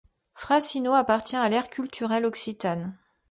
Frassino 0.33 0.93
appartient 0.95 1.35
à 1.35 1.47
l'aire 1.47 1.69
culturelle 1.69 2.25
occitane. 2.25 2.97